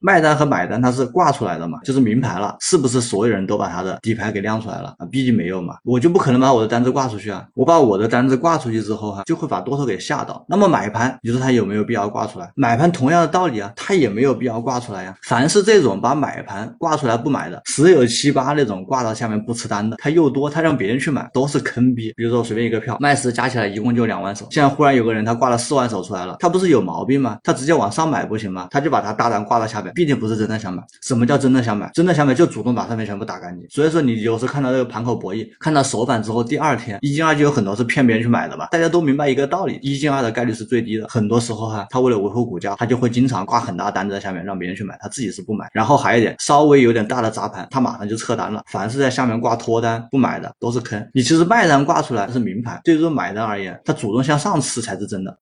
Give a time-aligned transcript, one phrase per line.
[0.00, 5.06] 卖单和买单它是挂出来的嘛，就是明牌了，是不是所有人都把他的底牌给亮出来了啊？
[5.10, 7.46] 毕竟没有嘛，我就不可能把我的单子挂出去啊。
[7.54, 10.44] 我把我的单子挂出去之后哈，就会把多头给吓到。
[10.48, 12.50] 那么买盘，你说它有没有必要挂出来？
[12.54, 15.14] 买盘同样的道理啊，它也没有必要挂出来呀。
[15.22, 22.12] 凡是这种把买盘挂出来不买的，十有七八那种挂到下面不吃单的，它又多，它让别人去买都是坑逼。
[22.16, 27.38] 比如说随便一个票，卖时加起来一共就两万手，现在忽然有个人他挂了四万手出来了，他不是有毛病吗？
[27.44, 28.68] 他直接往上买不行吗？
[28.70, 30.82] 他就把他大单挂到下毕竟不是真的想买。
[31.02, 31.90] 什么叫真的想买？
[31.92, 33.66] 真的想买就主动把上面全部打干净。
[33.70, 38.68] 所以说你有时看到这个盘口博弈，看到首板之后第二天一进二就有很多是骗别人去买的吧。
[38.70, 41.06] 大家都明白一个道理，一进二的概率是最低的。
[41.08, 45.68] 很多时候哈，他为了维护股价，他就会经常挂很大单子在下面让别人去买，他自己是不买。
[45.72, 48.62] 然后还有一点，稍微有点大的砸盘，他马上就撤单了。
[48.66, 51.04] 凡是在下面挂脱单不买的都是坑。
[51.12, 55.36] 你其实卖单挂出来是明牌，对于买单而言，他主动向上吃才是真的。